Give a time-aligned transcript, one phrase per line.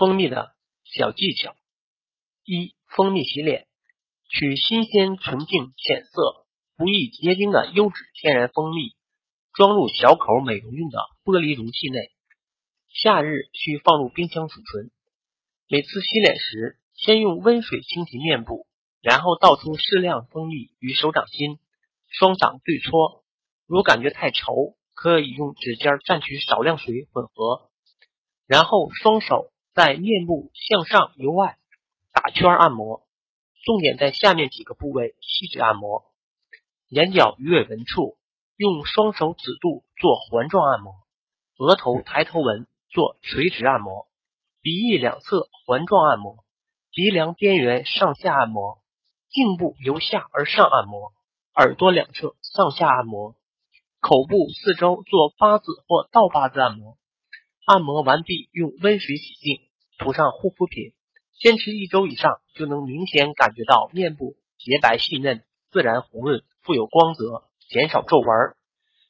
[0.00, 1.54] 蜂蜜的小技巧：
[2.46, 3.66] 一、蜂蜜洗脸，
[4.30, 6.46] 取新鲜、纯净、浅色、
[6.78, 8.94] 不易结晶的优质天然蜂蜜，
[9.52, 12.12] 装入小口美容用的玻璃容器内，
[12.88, 14.90] 夏日需放入冰箱储存。
[15.68, 18.66] 每次洗脸时，先用温水清洗面部，
[19.02, 21.58] 然后倒出适量蜂蜜于手掌心，
[22.08, 23.22] 双掌对搓。
[23.66, 27.68] 如感觉太稠，可以用指尖蘸取少量水混合，
[28.46, 31.58] 然后双手在面部向上由外
[32.12, 33.06] 打圈按摩，
[33.64, 36.04] 重点在下面几个部位细致按摩。
[36.88, 38.18] 眼角鱼尾纹处
[38.56, 40.94] 用双手指肚做环状按摩，
[41.58, 44.08] 额头抬头纹做垂直按摩，
[44.60, 46.44] 鼻翼两侧环状按摩，
[46.92, 48.82] 鼻梁边缘上下按摩，
[49.28, 51.12] 颈部由下而上按摩，
[51.54, 53.36] 耳朵两侧上下按摩。
[54.00, 56.96] 口部四周做八字或倒八字按摩，
[57.66, 59.60] 按摩完毕用温水洗净，
[59.98, 60.92] 涂上护肤品，
[61.38, 68.28] 坚持一周以上就能明显感觉到面部洁白细嫩、自然红润、富有光泽，减少皱纹。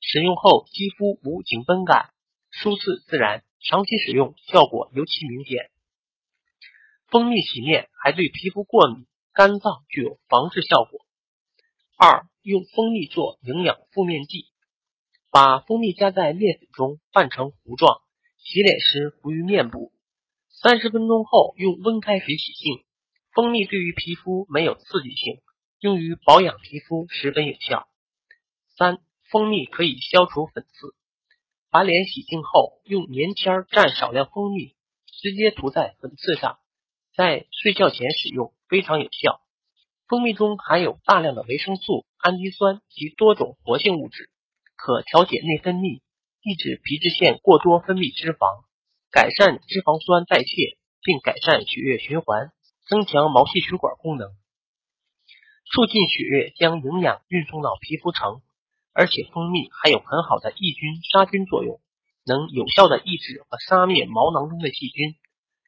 [0.00, 2.10] 使用后肌肤无紧绷感，
[2.50, 5.70] 舒适自然，长期使用效果尤其明显。
[7.08, 11.00] 蜂蜜洗面还对皮肤过敏、干燥具有防治效果。
[11.96, 14.46] 二、用蜂蜜做营养敷面剂。
[15.30, 18.00] 把蜂蜜加在面粉中拌成糊状，
[18.50, 19.92] 洗脸时敷于面部，
[20.48, 22.82] 三十分钟后用温开水洗净。
[23.34, 25.42] 蜂蜜对于皮肤没有刺激性，
[25.80, 27.86] 用于保养皮肤十分有效。
[28.74, 30.94] 三、蜂蜜可以消除粉刺。
[31.68, 34.74] 把脸洗净后，用棉签蘸少量蜂蜜，
[35.20, 36.58] 直接涂在粉刺上，
[37.14, 39.42] 在睡觉前使用非常有效。
[40.06, 44.30] 蜂蜜中含有大量的维生素、氨基酸及多种活性物质。
[44.74, 46.00] 可调节内分泌，
[46.48, 48.64] 抑制皮脂腺过多分泌脂肪，
[49.10, 52.52] 改善脂肪酸代谢，并改善血液循环，
[52.88, 54.30] 增强毛细血管功能，
[55.70, 58.40] 促进血液将营养运送到皮肤层。
[58.94, 61.82] 而且蜂蜜还有很好的抑菌杀菌作用，
[62.24, 65.16] 能有效的抑制和杀灭毛囊中的细菌。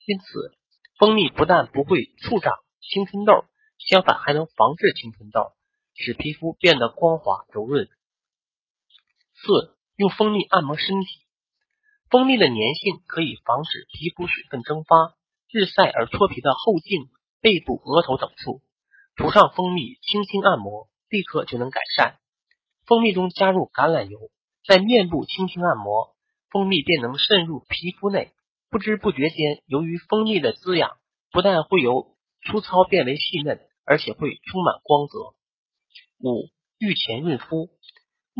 [0.06, 0.56] 因此，
[0.98, 3.44] 蜂蜜不但不会促长青春痘，
[3.76, 5.52] 相反还能防治青春痘，
[5.94, 7.86] 使皮肤变得光滑柔润。
[9.34, 11.08] 四、用蜂蜜按摩身体。
[12.08, 15.14] 蜂蜜的粘性可以防止皮肤水分蒸发，
[15.52, 17.10] 日晒而脱皮的后颈、
[17.42, 18.62] 背部、额头等处，
[19.14, 22.16] 涂上蜂蜜轻轻按摩，立刻就能改善。
[22.86, 24.30] 蜂蜜中加入橄榄油，
[24.66, 26.16] 在面部轻轻按摩，
[26.48, 28.32] 蜂蜜便能渗入皮肤内，
[28.70, 30.96] 不知不觉间，由于蜂蜜的滋养，
[31.30, 35.18] 不但会由粗糙变为细嫩，而且会充满光泽。
[36.20, 37.68] 五、浴前润肤。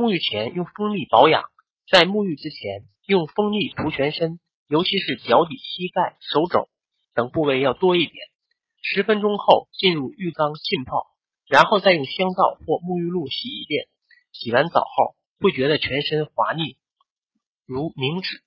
[0.01, 1.45] 沐浴前用蜂蜜保养，
[1.87, 6.71] 在沐浴之前用蜂蜜涂全身，尤其是脚底、膝盖、手肘
[7.15, 8.15] 等部位要多一点。
[8.81, 11.05] 十分钟后进入浴缸浸泡，
[11.47, 13.89] 然后再用香皂或沐浴露洗一遍。
[14.33, 16.79] 洗完澡后会觉得全身滑腻
[17.67, 18.43] 如凝脂。